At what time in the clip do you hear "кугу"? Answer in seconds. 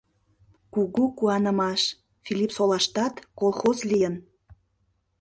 0.73-1.03